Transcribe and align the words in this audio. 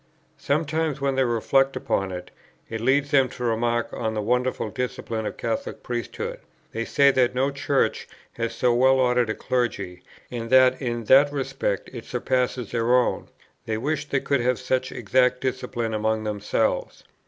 Sometimes, 0.39 0.99
when 0.99 1.13
they 1.13 1.23
reflect 1.23 1.75
upon 1.75 2.11
it, 2.11 2.31
it 2.67 2.81
leads 2.81 3.11
them 3.11 3.29
to 3.29 3.43
remark 3.43 3.87
on 3.93 4.15
the 4.15 4.21
wonderful 4.23 4.71
discipline 4.71 5.27
of 5.27 5.33
the 5.33 5.37
Catholic 5.39 5.83
priesthood; 5.83 6.39
they 6.71 6.85
say 6.85 7.11
that 7.11 7.35
no 7.35 7.51
Church 7.51 8.07
has 8.33 8.55
so 8.55 8.73
well 8.73 8.99
ordered 8.99 9.29
a 9.29 9.35
clergy, 9.35 10.01
and 10.31 10.49
that 10.49 10.81
in 10.81 11.03
that 11.03 11.31
respect 11.31 11.87
it 11.93 12.05
surpasses 12.05 12.71
their 12.71 12.95
own; 12.95 13.27
they 13.67 13.77
wish 13.77 14.07
they 14.09 14.21
could 14.21 14.41
have 14.41 14.57
such 14.57 14.91
exact 14.91 15.39
discipline 15.39 15.93
among 15.93 16.23
themselves. 16.23 17.03